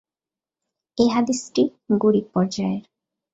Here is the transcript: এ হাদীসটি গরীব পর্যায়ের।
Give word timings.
এ 0.97 1.05
হাদীসটি 1.07 1.63
গরীব 1.97 2.25
পর্যায়ের। 2.33 2.83